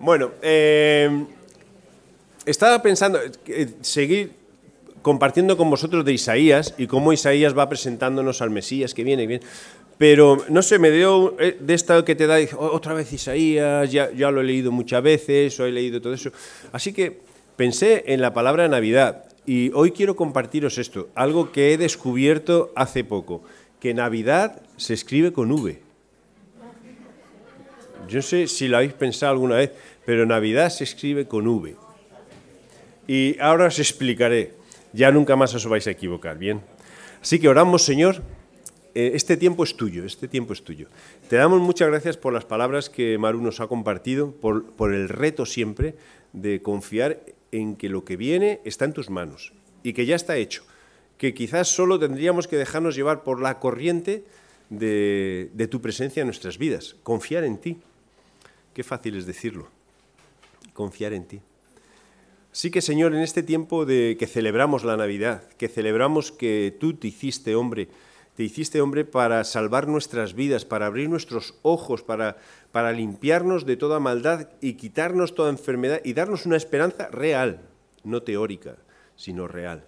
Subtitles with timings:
[0.00, 1.24] Bueno, eh,
[2.46, 4.32] estaba pensando eh, seguir
[5.02, 9.26] compartiendo con vosotros de Isaías y cómo Isaías va presentándonos al Mesías que viene.
[9.26, 9.40] bien.
[9.98, 14.10] Pero no sé, me dio eh, de esta que te da otra vez Isaías, ya,
[14.12, 16.30] ya lo he leído muchas veces, o he leído todo eso.
[16.72, 17.20] Así que
[17.56, 23.04] pensé en la palabra Navidad y hoy quiero compartiros esto, algo que he descubierto hace
[23.04, 23.42] poco,
[23.78, 25.83] que Navidad se escribe con V.
[28.08, 29.72] Yo sé si lo habéis pensado alguna vez,
[30.04, 31.76] pero Navidad se escribe con V.
[33.06, 34.52] Y ahora os explicaré.
[34.92, 36.62] Ya nunca más os vais a equivocar, ¿bien?
[37.20, 38.22] Así que oramos, Señor.
[38.94, 40.86] Eh, este tiempo es tuyo, este tiempo es tuyo.
[41.28, 45.46] Te damos muchas gracias por las palabras que Maru nos ha compartido, por, el reto
[45.46, 45.96] siempre
[46.32, 50.36] de confiar en que lo que viene está en tus manos y que ya está
[50.36, 50.64] hecho.
[51.18, 54.24] Que quizás solo tendríamos que dejarnos llevar por la corriente
[54.70, 56.94] de tu presencia en nuestras vidas.
[57.02, 57.78] Confiar en ti.
[58.74, 59.68] Qué fácil es decirlo.
[60.72, 61.40] Confiar en ti.
[62.50, 66.94] Sí que, Señor, en este tiempo de que celebramos la Navidad, que celebramos que tú
[66.94, 67.88] te hiciste hombre,
[68.36, 72.36] te hiciste hombre para salvar nuestras vidas, para abrir nuestros ojos, para,
[72.72, 77.62] para limpiarnos de toda maldad y quitarnos toda enfermedad y darnos una esperanza real,
[78.02, 78.76] no teórica,
[79.16, 79.86] sino real.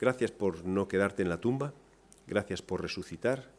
[0.00, 1.72] Gracias por no quedarte en la tumba,
[2.26, 3.55] gracias por resucitar,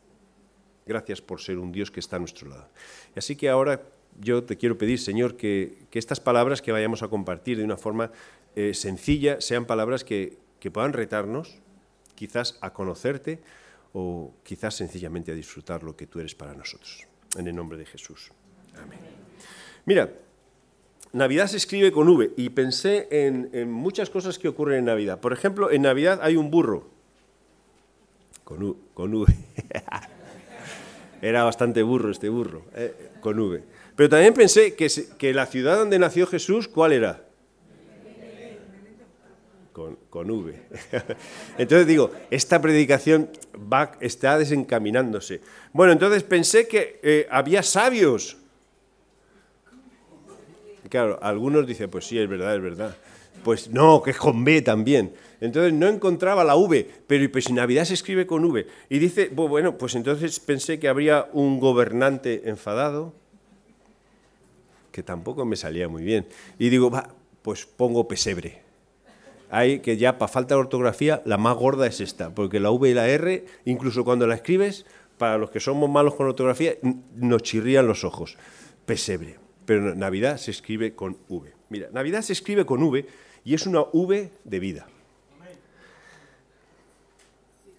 [0.87, 2.67] gracias por ser un Dios que está a nuestro lado.
[3.15, 3.81] Y así que ahora
[4.19, 8.11] yo te quiero pedir, Señor, que, estas palabras que vayamos a compartir de una forma
[8.55, 10.37] eh, sencilla sean palabras que,
[10.73, 11.59] puedan retarnos,
[12.13, 13.39] quizás a conocerte
[13.93, 17.07] o quizás sencillamente a disfrutar lo que tú eres para nosotros.
[17.37, 18.31] En el nombre de Jesús.
[18.75, 18.99] Amén.
[19.85, 20.11] Mira,
[21.13, 25.21] Navidad se escribe con V y pensé en, muchas cosas que ocurren en Navidad.
[25.21, 26.89] Por ejemplo, en Navidad hay un burro.
[28.43, 29.33] Con, con V.
[31.21, 33.63] Era bastante burro este burro, eh, con V.
[33.95, 34.87] Pero también pensé que,
[35.17, 37.23] que la ciudad donde nació Jesús, ¿cuál era?
[39.73, 40.59] Con, con, V.
[41.57, 45.41] Entonces digo, esta predicación va, está desencaminándose.
[45.71, 48.37] Bueno, entonces pensé que eh, había sabios.
[50.89, 52.95] Claro, algunos dicen, pues sí, es verdad, es verdad.
[53.47, 55.13] Pues no, que es con B también.
[55.39, 58.67] Entonces no encontraba la V, pero pues Navidad se escribe con V.
[58.89, 63.13] Y dice, bueno, pues entonces pensé que habría un gobernante enfadado,
[64.91, 66.27] que tampoco me salía muy bien.
[66.59, 66.91] Y digo,
[67.41, 68.63] pues pongo pesebre.
[69.49, 72.89] Hay que ya, para falta de ortografía, la más gorda es esta, porque la V
[72.89, 74.85] y la R, incluso cuando la escribes,
[75.17, 76.73] para los que somos malos con ortografía,
[77.15, 78.35] nos chirrían los ojos.
[78.85, 79.37] Pesebre.
[79.65, 81.53] Pero Navidad se escribe con V.
[81.69, 83.05] Mira, Navidad se escribe con V
[83.47, 84.85] y es una V de vida.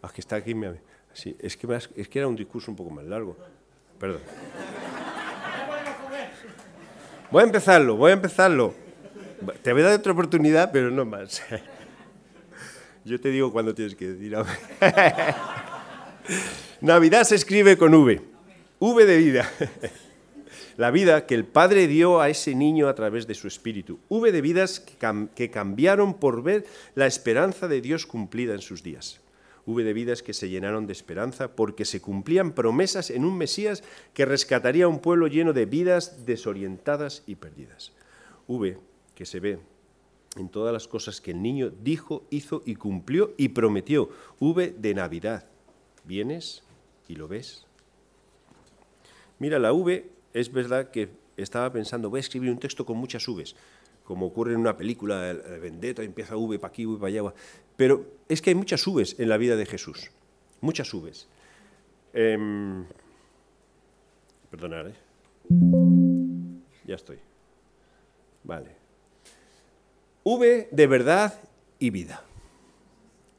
[0.01, 0.55] Ah, que está aquí,
[1.13, 3.37] sí, es, que era un discurso un poco más largo.
[4.01, 4.23] Perdón.
[7.31, 8.75] Voy a empezarlo, voy a empezarlo.
[9.61, 11.43] Te voy a dar otra oportunidad, pero no más.
[13.05, 14.35] Yo te digo cuándo tienes que decir.
[16.81, 18.23] Navidad se escribe con V.
[18.79, 19.51] V de vida.
[20.79, 23.99] La vida que el Padre dio a ese niño a través de su espíritu.
[24.09, 29.21] V de vidas que cambiaron por ver la esperanza de Dios cumplida en sus días.
[29.67, 33.83] V de vidas que se llenaron de esperanza porque se cumplían promesas en un Mesías
[34.15, 37.91] que rescataría a un pueblo lleno de vidas desorientadas y perdidas.
[38.47, 38.79] V
[39.17, 39.59] que se ve
[40.37, 44.11] en todas las cosas que el niño dijo, hizo y cumplió y prometió.
[44.39, 45.45] V de Navidad.
[46.05, 46.63] ¿Vienes
[47.09, 47.67] y lo ves?
[49.41, 53.27] Mira, la V es verdad que estaba pensando, voy a escribir un texto con muchas
[53.27, 53.55] Vs
[54.09, 57.35] como ocurre en una película, el Vendetta, empieza V para aquí, V para allá.
[57.77, 60.11] Pero es que hay muchas Vs en la vida de Jesús,
[60.63, 61.29] muchas Vs.
[62.15, 62.85] Eh,
[64.51, 64.95] perdonad, ¿eh?
[66.87, 67.19] Ya estoy.
[68.45, 68.71] Vale.
[70.25, 71.39] V de verdad
[71.79, 72.25] y vida.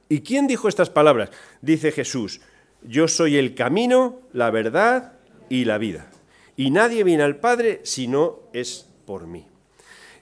[0.08, 1.32] ¿Y quién dijo estas palabras?
[1.64, 2.42] Dice Jesús,
[2.84, 5.14] yo soy el camino, la verdad
[5.50, 6.12] y la vida.
[6.60, 9.48] Y nadie viene al Padre si no es por mí.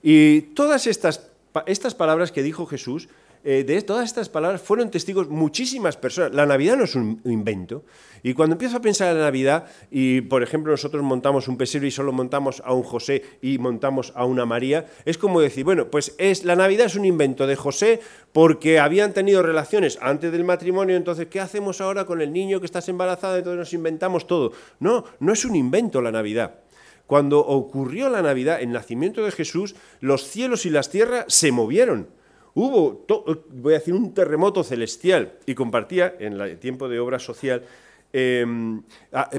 [0.03, 1.31] Y todas estas,
[1.65, 3.09] estas palabras que dijo Jesús,
[3.49, 6.33] eh, de todas estas palabras fueron testigos muchísimas personas.
[6.33, 7.85] La Navidad no es un invento.
[8.21, 11.87] Y cuando empiezo a pensar en la Navidad, y por ejemplo nosotros montamos un pesebre
[11.87, 15.89] y solo montamos a un José y montamos a una María, es como decir, bueno,
[15.89, 18.01] pues es, la Navidad es un invento de José
[18.33, 22.65] porque habían tenido relaciones antes del matrimonio, entonces, ¿qué hacemos ahora con el niño que
[22.65, 23.37] estás embarazada?
[23.37, 24.51] Entonces nos inventamos todo.
[24.81, 26.55] No, no es un invento la Navidad.
[27.05, 32.16] Cuando ocurrió la Navidad, el nacimiento de Jesús, los cielos y las tierras se movieron.
[32.59, 33.05] Hubo,
[33.51, 35.33] voy a decir, un terremoto celestial.
[35.45, 37.61] Y compartía en el tiempo de obra social
[38.11, 38.81] em,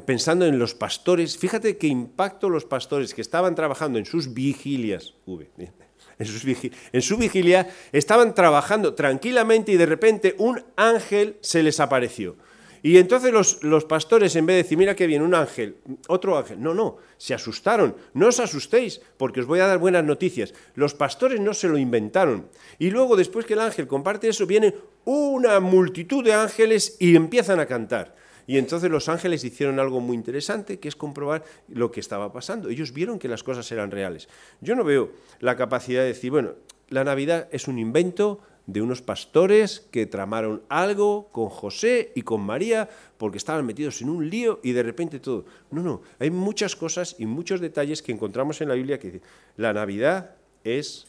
[0.06, 5.14] pensando en los pastores, fíjate qué impacto los pastores que estaban trabajando en sus vigilias,
[6.18, 12.36] en, su vigilia, estaban trabajando tranquilamente y de repente un ángel se les apareció.
[12.82, 15.76] Y entonces los, pastores, en vez de decir, mira que viene un ángel,
[16.08, 17.96] otro ángel, no, no, se asustaron.
[18.14, 20.54] No os asustéis, porque os voy a dar buenas noticias.
[20.74, 22.48] Los pastores no se lo inventaron.
[22.78, 27.60] Y luego, después que el ángel comparte eso, viene una multitud de ángeles y empiezan
[27.60, 28.14] a cantar.
[28.46, 32.70] Y entonces los ángeles hicieron algo muy interesante, que es comprobar lo que estaba pasando.
[32.70, 34.26] Ellos vieron que las cosas eran reales.
[34.62, 36.54] Yo no veo la capacidad de decir, bueno,
[36.88, 42.42] la Navidad es un invento de unos pastores que tramaron algo con José y con
[42.42, 42.86] María
[43.16, 45.46] porque estaban metidos en un lío y de repente todo.
[45.70, 49.28] No, no, hay muchas cosas y muchos detalles que encontramos en la Biblia que dicen,
[49.56, 51.06] la Navidad es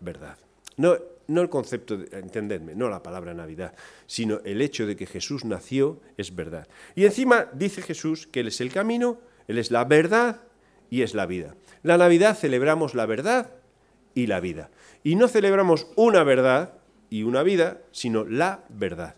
[0.00, 0.38] verdad.
[0.78, 0.96] No,
[1.28, 3.74] no el concepto, de, entendedme, no la palabra Navidad,
[4.06, 6.66] sino el hecho de que Jesús nació es verdad.
[6.94, 10.40] Y encima dice Jesús que Él es el camino, Él es la verdad
[10.88, 11.54] y es la vida.
[11.82, 13.50] La Navidad celebramos la verdad
[14.14, 14.70] y la vida.
[15.02, 16.78] Y no celebramos una verdad,
[17.10, 19.16] y una vida, sino la verdad.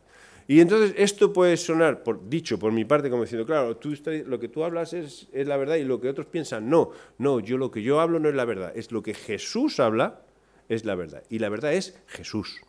[0.48, 3.94] Y entonces esto puede sonar, dicho por mi parte, como diciendo, claro, tú,
[4.26, 7.40] lo que tú hablas es, es, la verdad y lo que otros piensan, no, no,
[7.40, 10.20] yo lo que yo hablo no es la verdad, es lo que Jesús habla,
[10.68, 11.24] es la verdad.
[11.28, 12.60] Y la verdad es Jesús.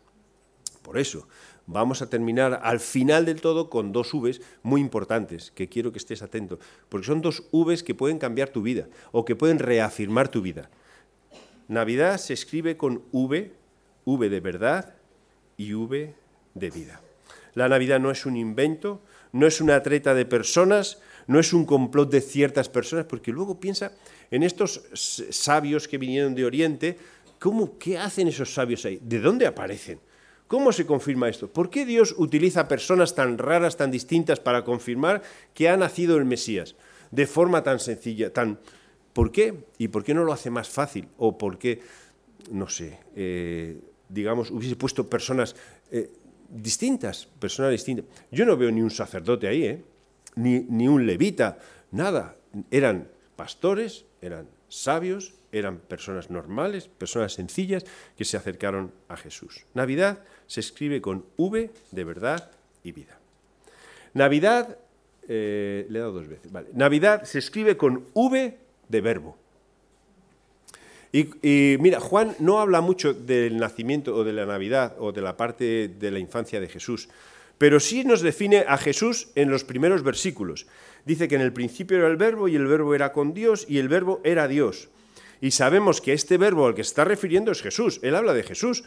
[0.82, 1.28] Por eso,
[1.66, 5.98] vamos a terminar al final del todo con dos Vs muy importantes, que quiero que
[5.98, 10.28] estés atento, porque son dos Vs que pueden cambiar tu vida o que pueden reafirmar
[10.28, 10.68] tu vida.
[11.68, 13.52] Navidad se escribe con V,
[14.04, 14.97] V de verdad,
[15.58, 16.14] y V
[16.54, 17.02] de vida.
[17.52, 19.02] La Navidad no es un invento,
[19.32, 23.60] no es una treta de personas, no es un complot de ciertas personas, porque luego
[23.60, 23.92] piensa
[24.30, 26.96] en estos sabios que vinieron de Oriente,
[27.38, 28.98] ¿cómo, ¿qué hacen esos sabios ahí?
[29.02, 30.00] ¿De dónde aparecen?
[30.46, 31.52] ¿Cómo se confirma esto?
[31.52, 35.22] ¿Por qué Dios utiliza personas tan raras, tan distintas para confirmar
[35.52, 36.74] que ha nacido el Mesías
[37.10, 38.58] de forma tan sencilla, tan...
[39.12, 39.64] ¿Por qué?
[39.78, 41.08] ¿Y por qué no lo hace más fácil?
[41.18, 41.80] ¿O por qué,
[42.50, 45.54] no sé, eh, digamos, hubiese puesto personas
[45.90, 46.10] eh,
[46.48, 48.06] distintas, personas distintas.
[48.30, 49.84] Yo no veo ni un sacerdote ahí, ¿eh?
[50.36, 51.58] ni, ni un levita,
[51.90, 52.36] nada.
[52.70, 57.84] Eran pastores, eran sabios, eran personas normales, personas sencillas
[58.16, 59.64] que se acercaron a Jesús.
[59.74, 62.50] Navidad se escribe con V de verdad
[62.82, 63.18] y vida.
[64.14, 64.78] Navidad,
[65.28, 66.68] eh, le he dado dos veces, vale.
[66.72, 68.58] Navidad se escribe con V
[68.88, 69.36] de verbo.
[71.12, 75.36] Y, mira, Juan no habla mucho del nacimiento o de la Navidad o de la
[75.36, 77.08] parte de la infancia de Jesús,
[77.56, 80.66] pero sí nos define a Jesús en los primeros versículos.
[81.06, 83.78] Dice que en el principio era el verbo y el verbo era con Dios y
[83.78, 84.90] el verbo era Dios.
[85.40, 88.00] Y sabemos que este verbo al que está refiriendo es Jesús.
[88.02, 88.84] Él habla de Jesús.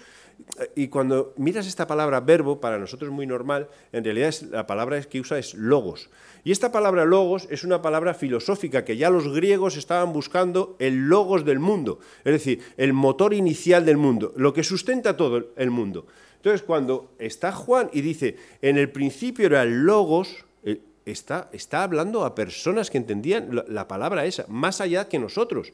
[0.75, 5.01] Y cuando miras esta palabra verbo, para nosotros es muy normal, en realidad la palabra
[5.01, 6.09] que usa es logos.
[6.43, 11.07] Y esta palabra logos es una palabra filosófica que ya los griegos estaban buscando el
[11.07, 15.71] logos del mundo, es decir, el motor inicial del mundo, lo que sustenta todo el
[15.71, 16.05] mundo.
[16.35, 21.83] Entonces, cuando está Juan y dice, en el principio era el logos, eh, está, está
[21.83, 25.71] hablando a personas que entendían la palabra esa, más allá que nosotros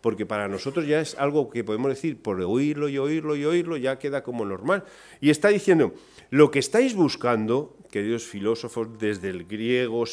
[0.00, 3.76] porque para nosotros ya es algo que podemos decir por oírlo y oírlo y oírlo,
[3.76, 4.84] ya queda como normal.
[5.20, 5.94] Y está diciendo,
[6.30, 10.04] lo que estáis buscando, queridos filósofos, desde el griego,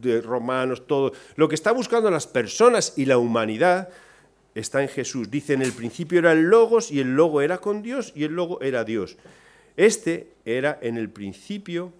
[0.00, 3.88] de romanos, todo, lo que está buscando las personas y la humanidad
[4.54, 5.30] está en Jesús.
[5.30, 8.32] Dice, en el principio era el logos y el logo era con Dios y el
[8.32, 9.16] logo era Dios.
[9.76, 11.92] Este era en el principio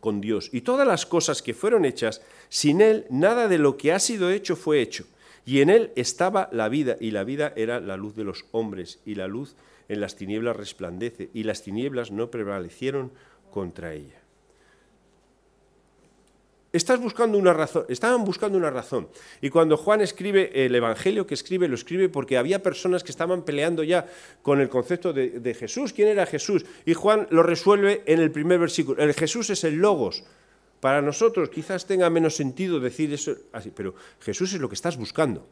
[0.00, 0.50] con Dios.
[0.52, 4.30] Y todas las cosas que fueron hechas, sin Él, nada de lo que ha sido
[4.30, 5.04] hecho fue hecho.
[5.46, 9.00] Y en él estaba la vida, y la vida era la luz de los hombres,
[9.06, 9.54] y la luz
[9.88, 13.12] en las tinieblas resplandece, y las tinieblas no prevalecieron
[13.52, 14.20] contra ella.
[16.72, 19.08] Estaban buscando una razón.
[19.40, 23.44] Y cuando Juan escribe el Evangelio que escribe, lo escribe porque había personas que estaban
[23.44, 24.06] peleando ya
[24.42, 25.94] con el concepto de, de Jesús.
[25.94, 26.66] ¿Quién era Jesús?
[26.84, 29.02] Y Juan lo resuelve en el primer versículo.
[29.02, 30.24] El Jesús es el Logos,
[30.80, 34.96] para nosotros quizás tenga menos sentido decir eso así, pero Jesús es lo que estás
[34.96, 35.46] buscando.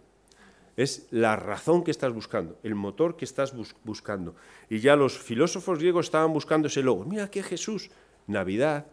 [0.76, 3.54] Es la razón que estás buscando, el motor que estás
[3.84, 4.34] buscando.
[4.68, 7.04] Y ya los filósofos griegos estaban buscando ese logo.
[7.04, 7.90] Mira que Jesús,
[8.26, 8.86] Navidad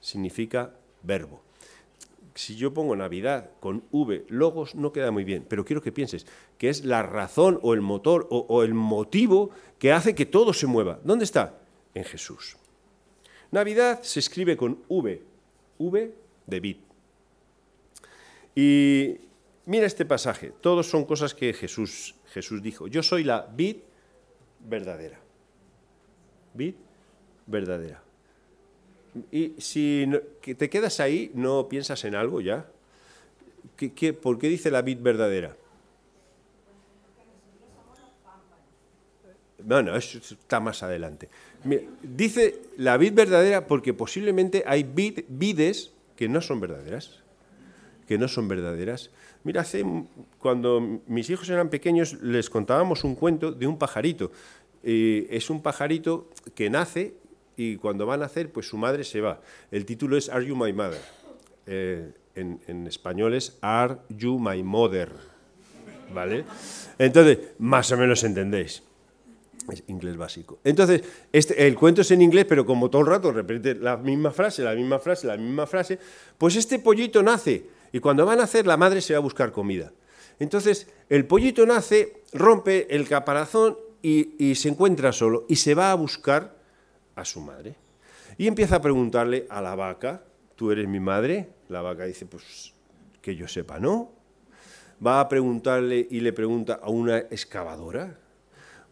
[0.00, 1.42] significa verbo.
[2.34, 6.26] Si yo pongo Navidad con V, logos, no queda muy bien, pero quiero que pienses
[6.58, 10.52] que es la razón o el motor o, o el motivo que hace que todo
[10.52, 11.00] se mueva.
[11.04, 11.58] ¿Dónde está?
[11.94, 12.56] En Jesús.
[13.50, 15.22] Navidad se escribe con V,
[15.90, 16.14] V
[16.46, 16.76] de vid.
[18.54, 19.16] Y
[19.66, 22.86] mira este pasaje, todos son cosas que Jesús, Jesús dijo.
[22.88, 23.76] Yo soy la vid
[24.60, 25.18] verdadera.
[26.54, 26.74] Vid
[27.46, 28.02] verdadera.
[29.30, 30.08] Y si
[30.40, 32.66] te quedas ahí, ¿no piensas en algo ya?
[33.76, 35.56] ¿Qué, por qué dice la vid verdadera?
[39.64, 41.28] No, no, eso está más adelante.
[42.02, 47.22] Dice la vid verdadera porque posiblemente hay vides que no son verdaderas.
[48.06, 49.10] Que no son verdaderas.
[49.44, 49.84] Mira, hace,
[50.38, 54.30] cuando mis hijos eran pequeños les contábamos un cuento de un pajarito.
[54.82, 57.14] es un pajarito que nace
[57.56, 59.40] y cuando va a nacer, pues su madre se va.
[59.70, 61.00] El título es Are You My Mother?
[61.66, 65.12] Eh, en, español es Are You My Mother?
[66.12, 66.44] ¿Vale?
[66.98, 68.82] Entonces, más o menos entendéis.
[69.70, 70.58] Es inglés básico.
[70.64, 71.02] Entonces,
[71.32, 74.62] este, el cuento es en inglés, pero como todo el rato repite la misma frase,
[74.62, 75.98] la misma frase, la misma frase,
[76.36, 79.52] pues este pollito nace y cuando va a nacer la madre se va a buscar
[79.52, 79.92] comida.
[80.38, 85.92] Entonces, el pollito nace, rompe el caparazón y, y se encuentra solo y se va
[85.92, 86.56] a buscar
[87.14, 87.76] a su madre.
[88.38, 90.24] Y empieza a preguntarle a la vaca,
[90.56, 91.50] ¿tú eres mi madre?
[91.68, 92.72] La vaca dice, pues
[93.20, 94.10] que yo sepa, no.
[95.04, 98.18] Va a preguntarle y le pregunta a una excavadora.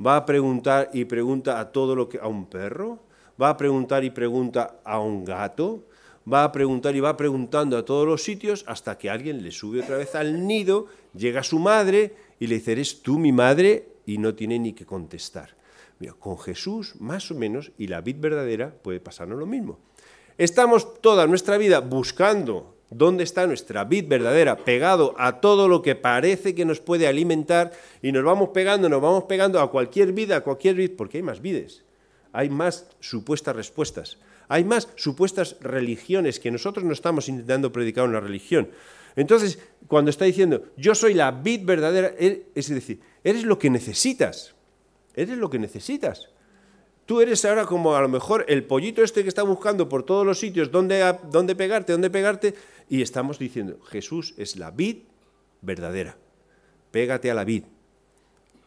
[0.04, 3.00] Va a preguntar y pregunta a todo lo que a un perro.
[3.40, 5.84] Va a preguntar y pregunta a un gato.
[6.30, 9.80] Va a preguntar y va preguntando a todos los sitios hasta que alguien le sube
[9.80, 13.88] otra vez al nido, llega su madre y le dice, ¿eres tú mi madre?
[14.06, 15.60] Y no tiene ni que contestar
[16.18, 19.78] con Jesús, más o menos, y la vid verdadera puede pasarnos lo mismo.
[20.38, 25.94] Estamos toda nuestra vida buscando dónde está nuestra vid verdadera, pegado a todo lo que
[25.94, 30.36] parece que nos puede alimentar, y nos vamos pegando, nos vamos pegando a cualquier vida,
[30.36, 31.84] a cualquier vid, porque hay más vides,
[32.32, 34.18] hay más supuestas respuestas,
[34.48, 38.68] hay más supuestas religiones que nosotros no estamos intentando predicar una religión.
[39.16, 44.54] Entonces, cuando está diciendo, yo soy la vid verdadera, es decir, eres lo que necesitas.
[45.14, 46.30] Eres lo que necesitas.
[47.06, 50.24] Tú eres ahora como a lo mejor el pollito este que está buscando por todos
[50.24, 52.54] los sitios dónde, dónde pegarte, dónde pegarte,
[52.90, 55.04] y estamos diciendo, Jesús es la vid
[55.62, 56.16] verdadera.
[56.90, 57.62] Pégate a la vid.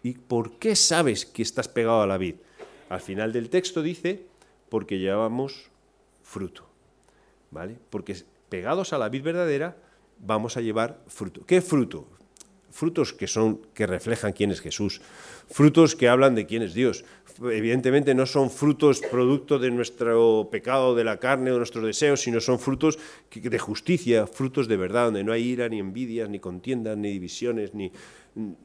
[0.01, 2.35] ¿Y por qué sabes que estás pegado a la vid?
[2.87, 4.25] Al final del texto dice,
[4.69, 5.69] porque llevamos
[6.23, 6.65] fruto.
[7.51, 7.77] ¿Vale?
[7.89, 8.15] Porque
[8.47, 9.75] pegados a la vid verdadera
[10.19, 11.45] vamos a llevar fruto.
[11.45, 12.07] ¿Qué fruto?
[12.73, 14.99] Frutos que son que reflejan quién es Jesús,
[15.47, 17.05] frutos que hablan de quién es Dios.
[17.39, 22.21] Evidentemente no son frutos producto de nuestro pecado de la carne o de nuestros deseos,
[22.21, 22.97] sino son frutos
[23.31, 27.73] de justicia, frutos de verdad, donde no hay ira, ni envidias, ni contiendas, ni divisiones,
[27.75, 27.91] ni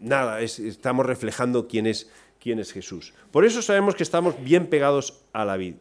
[0.01, 0.41] nada.
[0.41, 2.11] estamos reflejando quién es,
[2.41, 3.13] quién es Jesús.
[3.31, 5.77] Por eso sabemos que estamos bien pegados a la vida.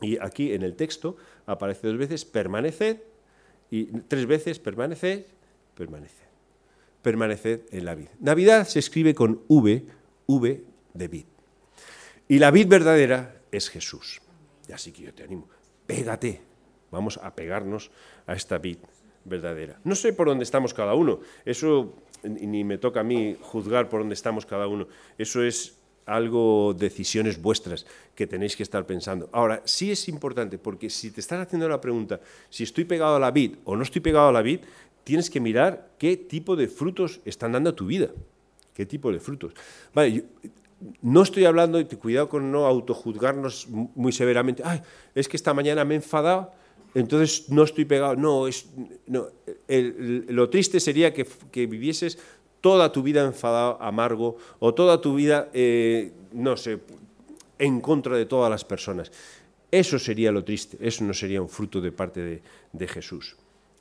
[0.00, 1.16] Y aquí en el texto
[1.46, 2.98] aparece dos veces permaneced
[3.70, 5.26] y tres veces permaneced,
[5.74, 6.29] permaneced
[7.02, 8.08] permaneced en la vid.
[8.20, 9.84] Navidad se escribe con V,
[10.26, 10.64] V
[10.94, 11.24] de vid.
[12.28, 14.20] Y la vid verdadera es Jesús.
[14.68, 15.48] Y así que yo te animo,
[15.86, 16.40] pégate,
[16.90, 17.90] vamos a pegarnos
[18.26, 18.78] a esta vid
[19.24, 19.80] verdadera.
[19.84, 24.00] No sé por dónde estamos cada uno, eso ni me toca a mí juzgar por
[24.00, 24.86] dónde estamos cada uno,
[25.18, 25.76] eso es
[26.06, 29.28] algo, decisiones vuestras que tenéis que estar pensando.
[29.32, 33.20] Ahora, sí es importante, porque si te están haciendo la pregunta, si estoy pegado a
[33.20, 34.60] la vid o no estoy pegado a la vid,
[35.10, 38.10] tienes que mirar qué tipo de frutos están dando a tu vida.
[38.72, 39.52] ¿Qué tipo de frutos?
[39.92, 40.22] Vale,
[41.02, 44.62] no estoy hablando, cuidado con no autojuzgarnos muy severamente,
[45.12, 46.52] es que esta mañana me he enfadado,
[46.94, 48.14] entonces no estoy pegado.
[48.14, 48.66] No, es,
[49.08, 49.26] no
[49.66, 51.26] lo triste sería que,
[51.66, 52.16] vivieses
[52.60, 56.78] toda tu vida enfadado, amargo, o toda tu vida, eh, no sé,
[57.58, 59.10] en contra de todas las personas.
[59.72, 63.34] Eso sería lo triste, eso no sería un fruto de parte de Jesús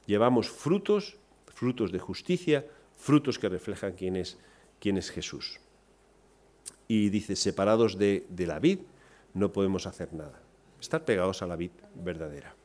[0.10, 1.18] llevamos frutos,
[1.60, 4.38] frutos de justicia, frutos que reflejan quién es,
[4.80, 5.60] quién es Jesús.
[6.88, 8.80] Y dice, separados de, la vid,
[9.34, 10.42] no podemos hacer nada.
[10.80, 12.56] Estar pegados a la vid verdadera.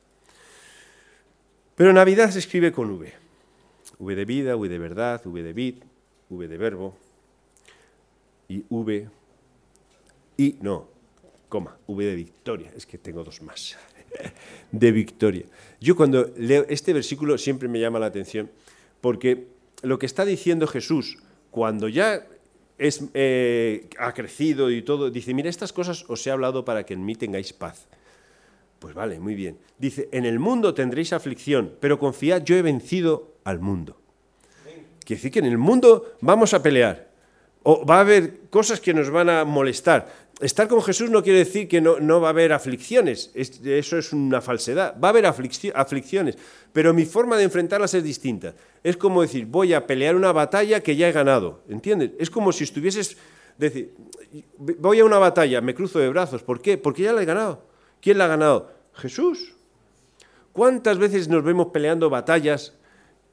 [1.75, 3.13] Pero Navidad se escribe con V.
[3.99, 5.83] V de vida, V de verdad, V de vid,
[6.31, 6.97] V de verbo.
[8.47, 9.09] Y V,
[10.37, 10.87] y no,
[11.49, 12.71] coma, V de victoria.
[12.77, 13.77] Es que tengo dos más.
[14.71, 15.47] de victoria.
[15.81, 18.49] Yo cuando leo este versículo siempre me llama la atención
[19.05, 19.49] porque
[19.83, 21.19] lo que está diciendo Jesús
[21.51, 22.27] cuando ya
[22.79, 26.95] es, eh, ha crecido y todo, dice, mira, estas cosas os he hablado para que
[26.95, 27.87] en mí tengáis paz.
[28.79, 29.59] Pues vale, muy bien.
[29.77, 34.01] Dice, en el mundo tendréis aflicción, pero confiad, yo he vencido al mundo.
[35.05, 37.11] Quiere decir que en el mundo vamos a pelear,
[37.65, 40.07] o va a haber cosas que nos van a molestar,
[40.41, 44.41] estar con Jesús no quiere decir que no, va a haber aflicciones, eso es una
[44.41, 46.37] falsedad, va a haber aflicciones,
[46.73, 48.55] pero mi forma de enfrentarlas es distinta.
[48.83, 52.13] Es como decir, voy a pelear una batalla que ya he ganado, ¿entiendes?
[52.19, 53.17] Es como si estuvieses,
[53.57, 53.95] decir,
[54.59, 56.77] voy a una batalla, me cruzo de brazos, ¿por qué?
[56.77, 57.67] Porque ya la he ganado.
[58.01, 58.71] ¿Quién la ha ganado?
[58.93, 59.55] Jesús.
[60.53, 62.75] ¿Cuántas veces nos vemos peleando batallas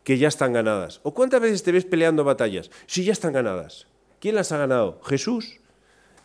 [0.03, 1.01] que ya están ganadas?
[1.03, 3.90] ¿O cuántas veces te ves peleando batallas si ya están ganadas?
[4.21, 5.01] ¿Quién las ha ganado?
[5.03, 5.59] Jesús.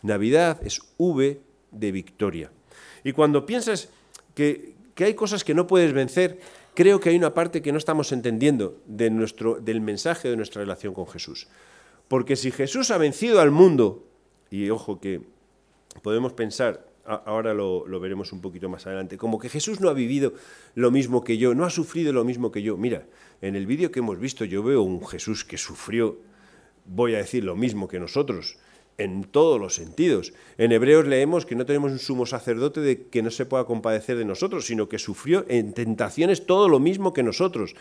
[0.03, 2.51] Navidad es V de victoria.
[3.03, 3.89] Y cuando piensas
[4.35, 6.39] que, hay cosas que no puedes vencer,
[6.75, 10.93] creo que hay una parte que no estamos entendiendo nuestro, del mensaje de nuestra relación
[10.93, 11.47] con Jesús.
[12.07, 14.05] Porque si Jesús ha vencido al mundo,
[14.51, 15.21] y ojo que
[16.03, 20.33] podemos pensar, ahora lo, veremos un poquito más adelante, como que Jesús no ha vivido
[20.75, 22.77] lo mismo que yo, no ha sufrido lo mismo que yo.
[22.77, 23.07] Mira,
[23.41, 26.19] en el vídeo que hemos visto yo veo un Jesús que sufrió,
[26.87, 28.57] voy a decir lo mismo que nosotros,
[28.97, 30.33] en todos los sentidos.
[30.57, 34.17] En Hebreos leemos que no tenemos un sumo sacerdote de que no se pueda compadecer
[34.17, 37.75] de nosotros, sino que sufrió en tentaciones todo lo mismo que nosotros.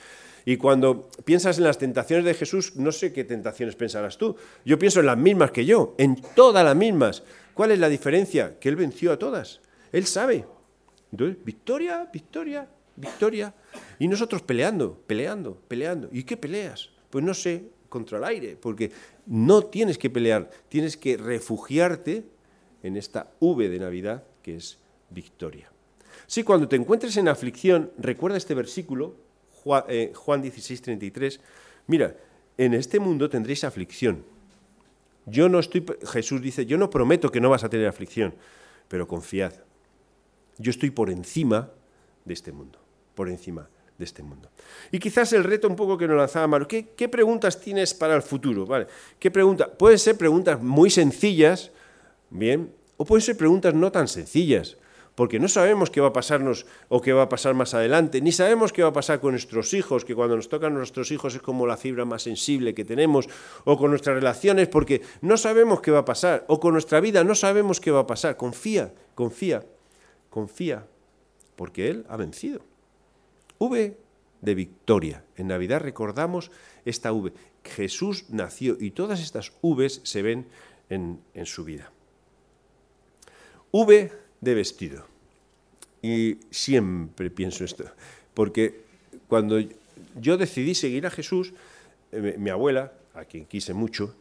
[0.44, 4.36] Y cuando piensas en las tentaciones de Jesús, no sé qué tentaciones pensarás tú.
[4.64, 7.24] Yo pienso en las mismas que yo, en todas las mismas.
[7.54, 8.58] ¿Cuál es la diferencia?
[8.60, 9.60] Que Él venció a todas.
[9.90, 10.44] Él sabe.
[11.10, 13.54] Entonces, victoria, victoria, victoria.
[13.98, 16.08] Y nosotros peleando, peleando, peleando.
[16.12, 16.90] ¿Y qué peleas?
[17.10, 18.90] Pues no sé, contra el aire, porque
[19.26, 22.24] no tienes que pelear, tienes que refugiarte
[22.82, 24.78] en esta V de Navidad que es
[25.10, 25.70] victoria.
[26.26, 29.16] Sí, cuando te encuentres en aflicción, recuerda este versículo,
[29.50, 31.40] Juan, 16, 33,
[31.88, 32.16] mira,
[32.56, 34.24] en este mundo tendréis aflicción.
[35.26, 38.34] Yo no estoy, Jesús dice, yo no prometo que no vas a tener aflicción,
[38.88, 39.52] pero confiad.
[40.58, 41.70] Yo estoy por encima
[42.24, 42.78] de este mundo,
[43.14, 44.50] por encima de este mundo.
[44.92, 48.14] Y quizás el reto un poco que nos lanzaba Mario, ¿qué, ¿qué, preguntas tienes para
[48.14, 48.66] el futuro?
[48.66, 48.86] ¿Vale?
[49.18, 49.66] ¿Qué pregunta?
[49.66, 51.70] Pueden ser preguntas muy sencillas,
[52.30, 54.76] bien, o pueden ser preguntas no tan sencillas,
[55.16, 58.32] porque no sabemos qué va a pasarnos o qué va a pasar más adelante, ni
[58.32, 61.40] sabemos qué va a pasar con nuestros hijos, que cuando nos tocan nuestros hijos es
[61.40, 63.26] como la fibra más sensible que tenemos,
[63.64, 67.24] o con nuestras relaciones, porque no sabemos qué va a pasar, o con nuestra vida
[67.24, 68.36] no sabemos qué va a pasar.
[68.36, 69.64] Confía, confía,
[70.28, 70.86] confía,
[71.56, 72.60] porque Él ha vencido.
[73.58, 73.96] V
[74.40, 75.24] de victoria.
[75.36, 76.50] En Navidad recordamos
[76.84, 77.32] esta V.
[77.64, 80.46] Jesús nació y todas estas Vs se ven
[80.88, 81.90] en, su vida.
[83.72, 85.06] V de vestido.
[86.02, 87.84] Y siempre pienso esto,
[88.34, 88.84] porque
[89.26, 89.58] cuando
[90.20, 91.52] yo decidí seguir a Jesús,
[92.12, 94.14] eh, mi abuela, a quien quise mucho,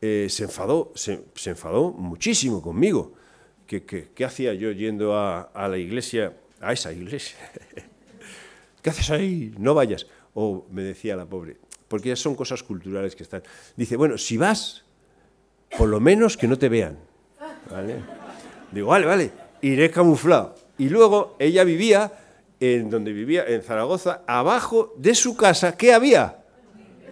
[0.00, 3.14] eh, se, enfadó, se, enfadó muchísimo conmigo.
[3.66, 7.36] ¿Qué, hacía yo yendo a, a la iglesia, a esa iglesia?
[8.82, 9.54] ¿qué haces ahí?
[9.58, 10.06] No vayas.
[10.34, 11.56] O me decía la pobre,
[11.88, 13.42] porque ya son cosas culturales que están.
[13.76, 14.84] Dice, bueno, si vas,
[15.76, 16.98] por lo menos que no te vean.
[17.70, 17.96] ¿Vale?
[18.72, 20.54] Digo, vale, vale, iré camuflado.
[20.76, 22.12] Y luego ella vivía
[22.60, 26.44] en donde vivía, en Zaragoza, abajo de su casa, ¿qué había?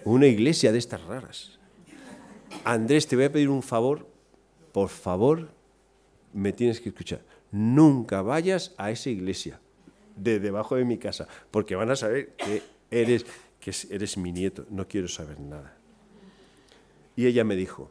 [0.04, 1.58] Una iglesia de estas raras.
[2.64, 4.06] Andrés, te voy a pedir un favor,
[4.72, 5.48] por favor,
[6.32, 7.22] me tienes que escuchar.
[7.50, 9.60] Nunca vayas a esa iglesia
[10.16, 13.24] de debajo de mi casa, porque van a saber que eres,
[13.60, 15.76] que eres mi nieto, no quiero saber nada.
[17.14, 17.90] Y ella me dijo,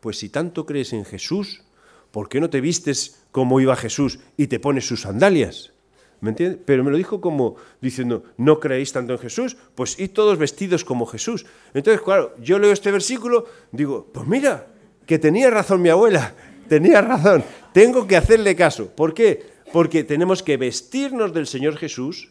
[0.00, 1.62] pues si tanto crees en Jesús,
[2.10, 5.72] ¿por qué no te vistes como iba Jesús y te pones sus sandalias?
[6.20, 6.60] ¿Me entiendes?
[6.64, 9.56] Pero me lo dijo como diciendo, ¿no creéis tanto en Jesús?
[9.74, 11.46] Pues id todos vestidos como Jesús.
[11.74, 14.68] Entonces, claro, yo leo este versículo, digo, pues mira,
[15.04, 16.32] que tenía razón mi abuela,
[16.68, 18.86] tenía razón, tengo que hacerle caso.
[18.88, 19.51] ¿Por qué?
[19.72, 22.30] Porque tenemos que vestirnos del Señor Jesús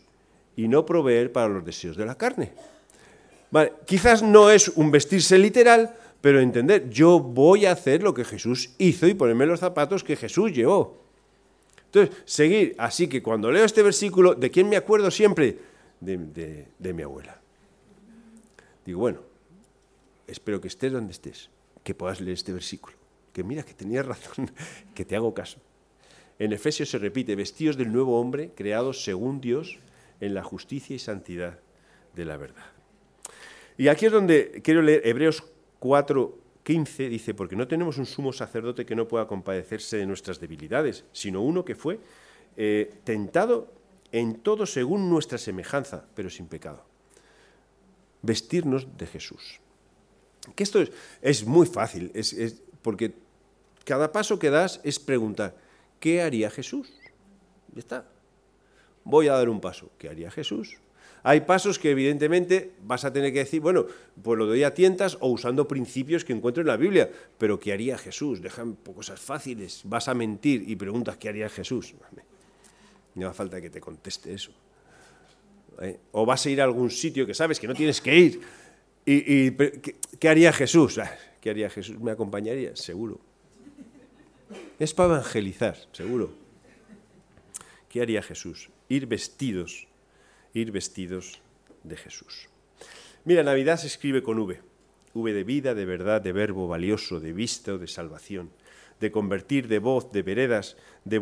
[0.56, 2.54] y no proveer para los deseos de la carne.
[3.86, 8.76] quizás no es un vestirse literal, pero entender, yo voy a hacer lo que Jesús
[8.78, 11.02] hizo y ponerme los zapatos que Jesús llevó.
[11.86, 12.76] Entonces, seguir.
[12.78, 15.58] Así que cuando leo este versículo, ¿de quién me acuerdo siempre?
[16.00, 17.40] De, de mi abuela.
[18.86, 19.20] Digo, bueno,
[20.28, 21.50] espero que estés donde estés,
[21.84, 22.96] que puedas leer este versículo.
[23.34, 24.52] Que mira, que tenías razón,
[24.96, 25.60] que te hago caso.
[26.40, 29.80] En Efesios se repite, vestidos del nuevo hombre, creados según Dios
[30.20, 31.60] en la justicia y santidad
[32.16, 32.66] de la verdad.
[33.78, 35.44] Y aquí es donde quiero leer Hebreos
[35.80, 40.40] 4, 15, dice, porque no tenemos un sumo sacerdote que no pueda compadecerse de nuestras
[40.40, 42.00] debilidades, sino uno que fue
[42.58, 43.74] eh, tentado
[44.12, 46.84] en todo según nuestra semejanza, pero sin pecado.
[48.22, 49.60] Vestirnos de Jesús.
[50.56, 50.84] Que esto
[51.22, 53.14] es, muy fácil, es, porque
[53.86, 55.56] cada paso que das es preguntar,
[56.02, 56.92] ¿qué haría Jesús?
[57.74, 58.06] Ya está.
[59.06, 59.90] Voy a dar un paso.
[59.98, 60.78] ¿Qué haría Jesús?
[61.24, 63.86] Hay pasos que evidentemente vas a tener que decir, bueno,
[64.22, 67.72] pues lo doy a tientas o usando principios que encuentro en la Biblia, pero ¿qué
[67.72, 68.42] haría Jesús?
[68.42, 71.94] Dejan cosas fáciles, vas a mentir y preguntas ¿qué haría Jesús?
[73.14, 74.52] No hace falta que te conteste eso.
[75.80, 76.00] ¿Eh?
[76.12, 78.42] O vas a ir a algún sitio que sabes que no tienes que ir
[79.06, 80.98] y, ¿qué haría Jesús?
[80.98, 82.00] Ah, ¿Qué haría Jesús?
[82.00, 82.76] ¿Me acompañaría?
[82.76, 83.20] Seguro.
[84.80, 86.34] Es para evangelizar, seguro.
[87.90, 88.70] ¿Qué haría Jesús?
[88.90, 89.88] Ir vestidos
[90.54, 91.42] ir vestidos
[91.84, 92.50] de Jesús.
[93.26, 94.60] Mira, Navidad se escribe con V.
[95.14, 98.50] V de vida, de verdad, de verbo valioso, de vista o de salvación,
[99.00, 101.20] de convertir, de voz, de veredas, de,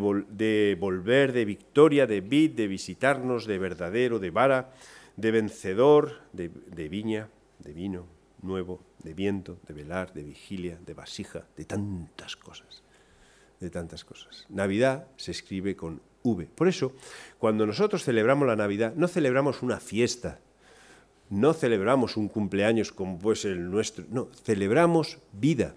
[0.78, 4.72] volver, de victoria, de vid, de visitarnos, de verdadero, de vara,
[5.16, 8.06] de vencedor, de, de viña, de vino
[8.42, 12.82] nuevo, de viento, de velar, de vigilia, de vasija, de tantas cosas,
[13.60, 14.46] de tantas cosas.
[14.48, 16.46] Navidad se escribe con V.
[16.54, 16.92] Por eso,
[17.38, 20.38] cuando nosotros celebramos la Navidad, no celebramos una fiesta,
[21.28, 25.74] no celebramos un cumpleaños como el nuestro, no, celebramos vida.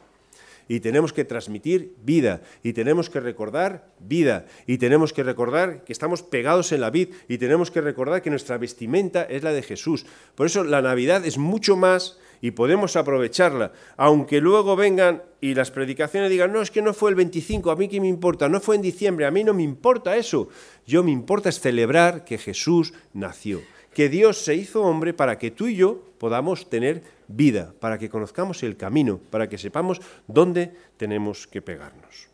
[0.67, 5.93] Y tenemos que transmitir vida, y tenemos que recordar vida, y tenemos que recordar que
[5.93, 9.63] estamos pegados en la vid, y tenemos que recordar que nuestra vestimenta es la de
[9.63, 10.05] Jesús.
[10.35, 15.71] Por eso la Navidad es mucho más y podemos aprovecharla, aunque luego vengan y las
[15.71, 18.59] predicaciones digan, no, es que no fue el 25, a mí qué me importa, no
[18.59, 20.49] fue en diciembre, a mí no me importa eso,
[20.85, 23.61] yo me importa es celebrar que Jesús nació,
[23.93, 27.03] que Dios se hizo hombre para que tú y yo podamos tener
[27.35, 32.27] vida, para que conozcamos el camino, para que sepamos dónde tenemos que pegarnos.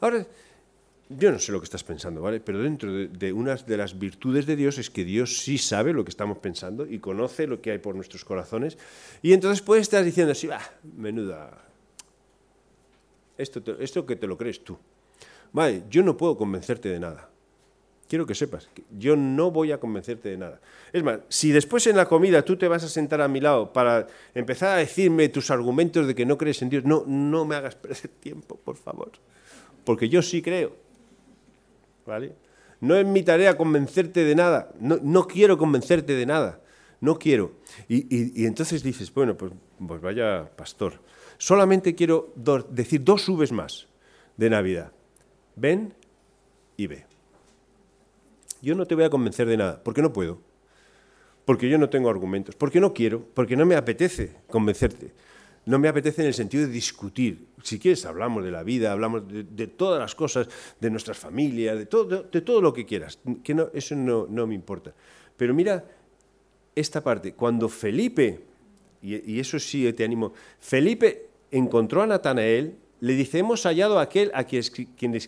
[0.00, 0.26] Ahora,
[1.08, 2.38] yo no sé lo que estás pensando, ¿vale?
[2.40, 5.92] Pero dentro de, de, unas de las virtudes de Dios es que Dios sí sabe
[5.92, 8.78] lo que estamos pensando y conoce lo que hay por nuestros corazones.
[9.20, 10.60] Y entonces puedes estar diciendo así, va,
[10.96, 11.64] menuda,
[13.36, 14.78] esto, esto que te lo crees tú.
[15.52, 17.29] Vale, yo no puedo convencerte de nada.
[18.10, 20.60] Quiero que sepas, que yo no voy a convencerte de nada.
[20.92, 23.72] Es más, si después en la comida tú te vas a sentar a mi lado
[23.72, 27.54] para empezar a decirme tus argumentos de que no crees en Dios, no, no me
[27.54, 29.12] hagas perder tiempo, por favor.
[29.84, 30.90] Porque yo sí creo.
[32.10, 32.34] ¿vale?
[32.80, 36.60] No es mi tarea convencerte de nada, no, quiero convencerte de nada,
[37.00, 37.52] no quiero.
[37.88, 39.52] Y, entonces dices, bueno, pues,
[39.86, 40.94] pues, vaya pastor,
[41.38, 42.32] solamente quiero
[42.70, 43.86] decir dos subes más
[44.36, 44.92] de Navidad.
[45.56, 45.94] Ven
[46.76, 47.09] y ve.
[48.62, 50.40] Yo no te voy a convencer de nada, porque no puedo,
[51.44, 55.12] porque yo no tengo argumentos, porque no quiero, porque no me apetece convencerte
[55.66, 57.46] no me apetece en el sentido de discutir.
[57.62, 60.48] Si quieres, hablamos de la vida, hablamos de, todas las cosas,
[60.80, 63.18] de nuestras familias, de todo, de, todo lo que quieras.
[63.44, 64.94] Que eso no, no, me importa.
[65.36, 65.84] Pero mira
[66.74, 67.34] esta parte.
[67.34, 68.40] Cuando Felipe,
[69.02, 74.30] y, eso sí te animo, Felipe encontró a Natanael, le dice, hemos hallado a aquel
[74.34, 74.62] a quien,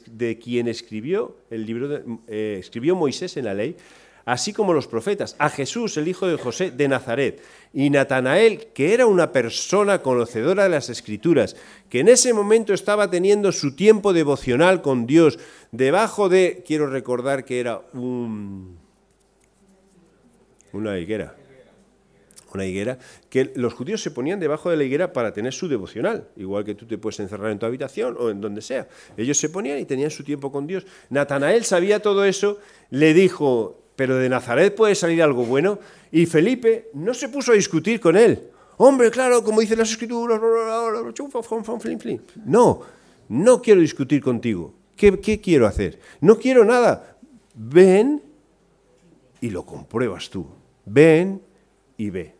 [0.07, 3.77] de quien escribió el libro de, eh, escribió Moisés en la ley,
[4.25, 8.95] así como los profetas, a Jesús, el hijo de José de Nazaret, y Natanael, que
[8.95, 11.57] era una persona conocedora de las Escrituras,
[11.89, 15.39] que en ese momento estaba teniendo su tiempo devocional con Dios,
[15.71, 18.77] debajo de, quiero recordar que era un,
[20.73, 21.35] una higuera,
[22.59, 26.29] una higuera, que los judíos se ponían debajo de la higuera para tener su devocional,
[26.37, 28.89] igual que tú te puedes encerrar en tu habitación o en donde sea.
[29.17, 30.87] Ellos se ponían y tenían su tiempo con Dios.
[31.11, 32.59] Natanael sabía todo eso,
[32.91, 35.79] le dijo, pero de Nazaret puede salir algo bueno.
[36.11, 38.51] Y Felipe no se puso a discutir con él.
[38.79, 40.41] Hombre, claro, como dicen las escrituras,
[42.45, 42.81] no,
[43.29, 44.75] no quiero discutir contigo.
[44.97, 46.01] ¿Qué, ¿Qué, quiero hacer?
[46.21, 47.17] No quiero nada.
[47.55, 48.23] Ven
[49.41, 50.47] y lo compruebas tú.
[50.85, 51.41] Ven
[51.97, 52.35] y ve.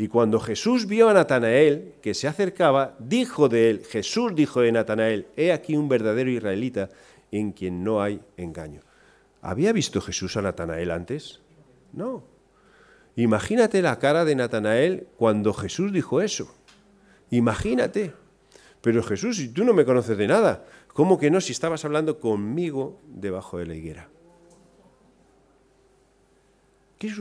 [0.00, 4.70] Y cuando Jesús vio a Natanael que se acercaba, dijo de él, Jesús dijo de
[4.70, 6.88] Natanael, he aquí un verdadero israelita
[7.32, 8.80] en quien no hay engaño.
[9.42, 11.40] ¿Había visto Jesús a Natanael antes?
[11.92, 12.22] No.
[13.16, 16.54] Imagínate la cara de Natanael cuando Jesús dijo eso.
[17.30, 18.14] Imagínate.
[18.80, 22.20] Pero Jesús, si tú no me conoces de nada, ¿cómo que no si estabas hablando
[22.20, 24.08] conmigo debajo de la higuera?
[26.98, 27.12] ¿Qué,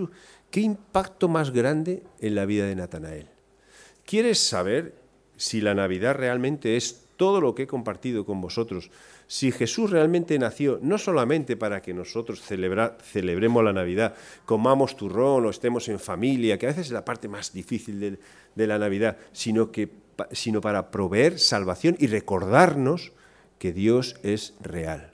[0.51, 3.27] ¿Qué, impacto más grande en la vida de Natanael?
[4.05, 4.95] ¿Quieres saber
[5.35, 8.89] si la Navidad realmente es todo lo que he compartido con vosotros
[9.27, 15.49] si Jesús realmente nació no solamente para que nosotros celebremos la Navidad, comamos turrón o
[15.49, 18.17] estemos en familia, que a veces es la parte más difícil
[18.55, 19.89] de, la Navidad, sino, que,
[20.31, 23.11] sino para proveer salvación y recordarnos
[23.59, 25.11] que Dios es real,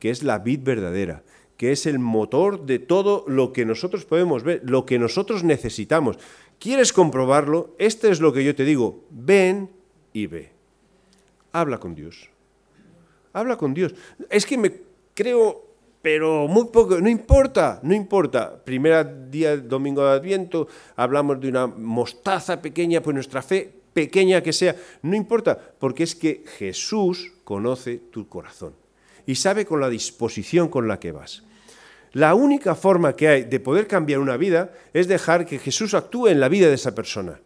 [0.00, 1.22] que es la vid verdadera,
[1.56, 6.18] que es el motor de todo lo que nosotros podemos ver, lo que nosotros necesitamos.
[6.58, 7.74] ¿Quieres comprobarlo?
[7.78, 9.70] Este es lo que yo te digo, ven
[10.12, 10.52] y ve.
[11.52, 12.30] Habla con Dios
[13.36, 13.94] habla con Dios.
[14.30, 14.72] Es que me
[15.14, 15.62] creo,
[16.00, 18.64] pero muy poco, no importa, no importa.
[18.64, 24.52] Primer día, domingo de Adviento, hablamos de una mostaza pequeña, pues nuestra fe pequeña que
[24.52, 28.74] sea, no importa, porque es que Jesús conoce tu corazón
[29.26, 31.42] y sabe con la disposición con la que vas.
[32.16, 36.28] La única forma que hay de poder cambiar una vida es dejar que Jesús actúe
[36.28, 37.42] en la vida de esa persona.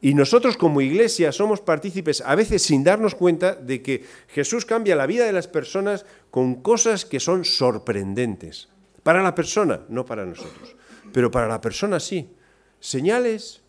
[0.00, 4.96] Y nosotros como iglesia somos partícipes, a veces sin darnos cuenta, de que Jesús cambia
[4.96, 8.68] la vida de las personas con cosas que son sorprendentes.
[9.04, 10.74] Para la persona, no para nosotros.
[11.12, 12.34] pero para la persona sí.
[12.80, 13.62] Señales,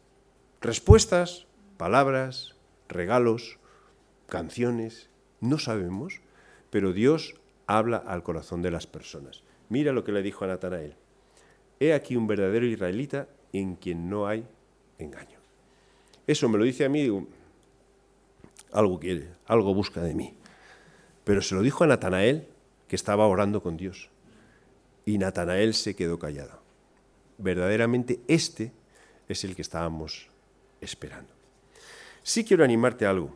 [0.60, 1.46] respuestas,
[1.78, 2.56] palabras,
[2.90, 3.60] regalos,
[4.28, 6.22] canciones, no sabemos,
[6.72, 7.36] pero Dios
[7.68, 9.44] habla al corazón de las personas.
[9.72, 10.96] Mira lo que le dijo a Natanael.
[11.80, 14.46] He aquí un verdadero israelita en quien no hay
[15.00, 15.40] engaño.
[16.28, 17.26] Eso me lo dice a mí, digo,
[18.74, 20.34] algo quiere, algo busca de mí.
[21.24, 22.50] Pero se lo dijo a Natanael,
[22.90, 24.10] que estaba orando con Dios.
[25.06, 26.60] Y Natanael se quedó callado.
[27.38, 28.74] Verdaderamente este
[29.30, 30.28] es el que estábamos
[30.82, 31.32] esperando.
[32.24, 33.34] Sí quiero animarte a algo.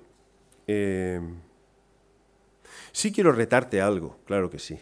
[0.67, 1.21] Eh,
[2.91, 4.77] sí quiero retarte algo, claro que sí.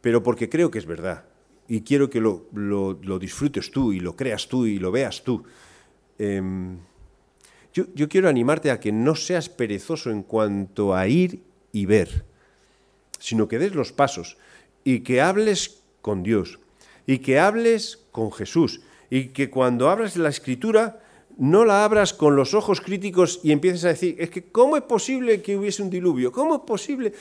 [0.00, 1.24] Pero porque creo que es verdad.
[1.68, 5.44] Y quiero que lo, disfrutes tú y lo creas tú y lo veas tú.
[6.18, 6.78] Em,
[7.72, 12.24] yo, yo quiero animarte a que no seas perezoso en cuanto a ir y ver,
[13.18, 14.36] sino que des los pasos
[14.82, 16.58] y que hables con Dios
[17.06, 21.02] y que hables con Jesús y que cuando abras la escritura
[21.36, 24.82] no la abras con los ojos críticos y empieces a decir, es que ¿cómo es
[24.82, 26.30] posible que hubiese un diluvio?
[26.32, 27.12] ¿Cómo es posible?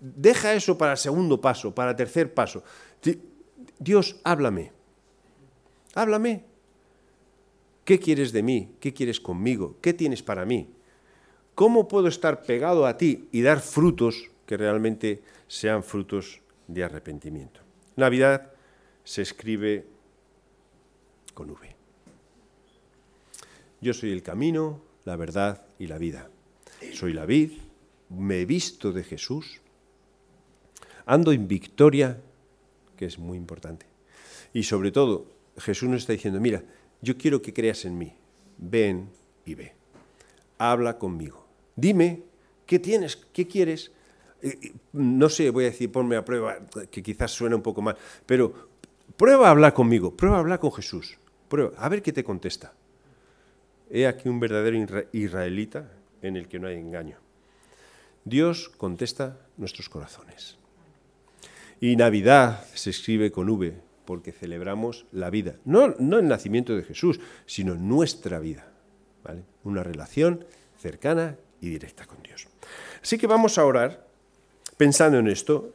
[0.00, 2.62] Deja eso para el segundo paso, para el tercer paso.
[3.78, 4.72] Dios, háblame.
[5.94, 6.44] Háblame.
[7.84, 8.76] ¿Qué quieres de mí?
[8.80, 9.76] ¿Qué quieres conmigo?
[9.80, 10.68] ¿Qué tienes para mí?
[11.54, 17.60] ¿Cómo puedo estar pegado a ti y dar frutos que realmente sean frutos de arrepentimiento?
[17.96, 18.52] Navidad
[19.04, 19.86] se escribe
[21.34, 21.76] con V.
[23.80, 26.28] Yo soy el camino, la verdad y la vida.
[26.92, 27.52] Soy la vid,
[28.10, 29.60] me he visto de Jesús,
[31.06, 32.20] ando en victoria,
[32.96, 33.86] que es muy importante.
[34.52, 36.62] Y sobre todo, Jesús nos está diciendo, mira,
[37.00, 38.12] yo quiero que creas en mí,
[38.58, 39.08] ven
[39.46, 39.72] y ve,
[40.58, 41.46] habla conmigo,
[41.76, 42.22] dime
[42.66, 43.92] qué tienes, qué quieres.
[44.42, 46.58] Eh, eh, no sé, voy a decir, ponme a prueba,
[46.90, 47.96] que quizás suena un poco mal,
[48.26, 48.68] pero
[49.16, 51.16] prueba a hablar conmigo, prueba a hablar con Jesús,
[51.48, 52.74] prueba, a ver qué te contesta.
[53.88, 54.76] He aquí un verdadero
[55.12, 55.90] israelita
[56.22, 57.16] en el que no hay engaño.
[58.24, 60.56] Dios contesta nuestros corazones.
[61.80, 65.56] Y Navidad se escribe con V porque celebramos la vida.
[65.64, 68.66] No, no el nacimiento de Jesús, sino nuestra vida.
[69.64, 70.44] Una relación
[70.78, 72.48] cercana y directa con Dios.
[73.02, 74.06] Así que vamos a orar
[74.76, 75.74] pensando en esto.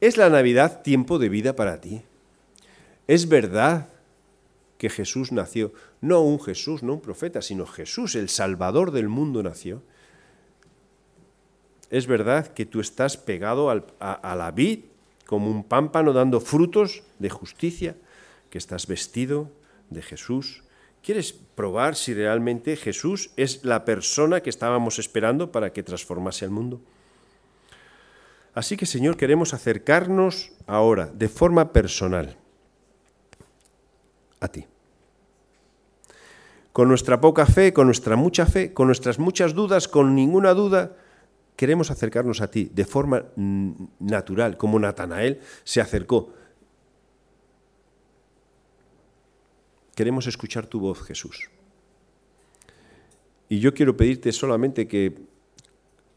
[0.00, 2.02] ¿Es la Navidad tiempo de vida para ti?
[3.06, 3.88] ¿Es verdad
[4.78, 5.72] que Jesús nació?
[6.00, 9.82] No un Jesús, no un profeta, sino Jesús, el Salvador del mundo, nació
[11.90, 14.80] es verdad que tú estás pegado a, la vid
[15.26, 17.96] como un pámpano dando frutos de justicia,
[18.50, 19.50] que estás vestido
[19.90, 20.62] de Jesús.
[21.02, 26.50] ¿Quieres probar si realmente Jesús es la persona que estábamos esperando para que transformase el
[26.50, 26.80] mundo?
[28.54, 32.36] Así que, Señor, queremos acercarnos ahora de forma personal
[34.40, 34.66] a ti.
[36.72, 40.96] Con nuestra poca fe, con nuestra mucha fe, con nuestras muchas dudas, con ninguna duda,
[41.56, 43.24] queremos acercarnos a ti de forma
[43.98, 46.32] natural, como Natanael se acercó.
[49.94, 51.50] Queremos escuchar tu voz, Jesús.
[53.48, 55.16] Y yo quiero pedirte solamente que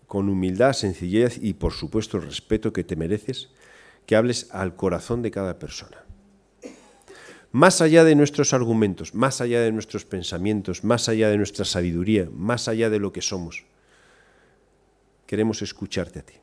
[0.05, 3.49] con humildad, sencillez y por supuesto el respeto que te mereces,
[4.05, 6.03] que hables al corazón de cada persona.
[7.51, 12.27] Más allá de nuestros argumentos, más allá de nuestros pensamientos, más allá de nuestra sabiduría,
[12.33, 13.65] más allá de lo que somos
[15.29, 16.33] queremos escucharte a ti.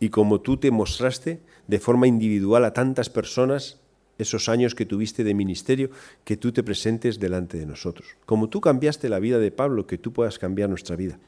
[0.00, 3.78] Y como tú te mostraste de forma individual a tantas personas
[4.16, 5.90] esos años que tuviste de ministerio,
[6.24, 8.16] que tú te presentes delante de nosotros.
[8.24, 11.18] Como tú cambiaste la vida de Pablo, que tú puedas cambiar nuestra vida.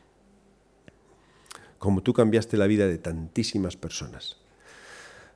[1.77, 4.39] Como tú cambiaste la vida de tantísimas personas.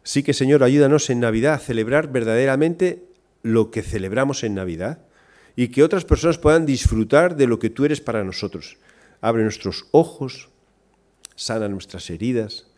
[0.02, 3.04] Así que Señor, ayúdanos en Navidad a celebrar verdaderamente
[3.42, 5.02] lo que celebramos en Navidad
[5.54, 8.78] y que otras personas puedan disfrutar de lo que tú eres para nosotros
[9.20, 10.50] abre nuestros ojos,
[11.34, 12.70] sana nuestras heridas,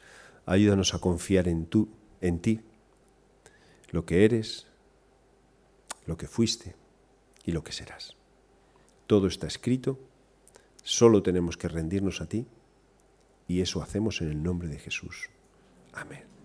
[0.47, 1.89] ayúdanos a confiar en, tú,
[2.21, 2.61] en ti,
[3.91, 4.67] lo que eres,
[6.07, 6.75] lo que fuiste
[7.45, 8.17] y lo que serás.
[9.07, 9.99] Todo está escrito,
[10.83, 12.47] solo tenemos que rendirnos a ti
[13.47, 15.31] y eso hacemos en el nombre de Jesús.
[15.93, 16.38] Amén.